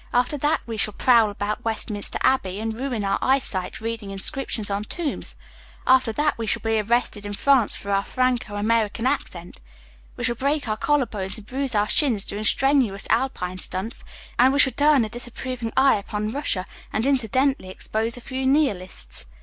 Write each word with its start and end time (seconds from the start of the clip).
After 0.13 0.35
that 0.39 0.61
we 0.65 0.77
shall 0.77 0.95
prowl 0.95 1.29
about 1.29 1.63
Westminster 1.63 2.17
Abbey 2.23 2.59
and 2.59 2.73
ruin 2.75 3.03
our 3.03 3.19
eyesight 3.21 3.79
reading 3.79 4.09
inscriptions 4.09 4.71
on 4.71 4.83
tombs. 4.83 5.35
After 5.85 6.11
that 6.13 6.39
we 6.39 6.47
shall 6.47 6.63
be 6.63 6.79
arrested 6.79 7.23
in 7.23 7.33
France 7.33 7.75
for 7.75 7.91
our 7.91 8.01
Franco 8.03 8.55
American 8.55 9.05
accent. 9.05 9.59
We 10.17 10.23
shall 10.23 10.33
break 10.33 10.67
our 10.67 10.75
collar 10.75 11.05
bones 11.05 11.37
and 11.37 11.45
bruise 11.45 11.75
our 11.75 11.87
shins 11.87 12.25
doing 12.25 12.45
strenuous 12.45 13.05
Alpine 13.11 13.59
stunts, 13.59 14.03
and 14.39 14.51
we 14.51 14.57
shall 14.57 14.73
turn 14.73 15.05
a 15.05 15.09
disapproving 15.09 15.71
eye 15.77 15.97
upon 15.97 16.31
Russia 16.31 16.65
and 16.91 17.05
incidentally 17.05 17.69
expose 17.69 18.17
a 18.17 18.21
few 18.21 18.47
Nihilists. 18.47 19.27